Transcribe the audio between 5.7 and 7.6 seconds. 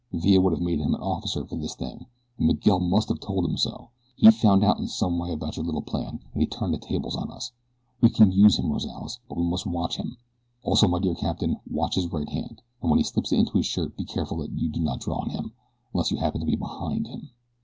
plan and he turned the tables on us.